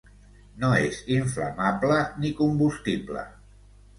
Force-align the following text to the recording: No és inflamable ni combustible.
No 0.61 0.69
és 0.85 1.01
inflamable 1.17 1.99
ni 2.23 2.33
combustible. 2.41 3.27